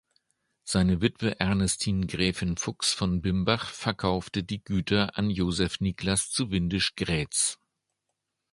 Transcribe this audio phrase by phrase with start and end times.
[0.63, 7.59] Seine Witwe Ernestine Gräfin Fuchs von Bimbach verkaufte die Güter an Joseph-Niklas zu Windisch-Graetz.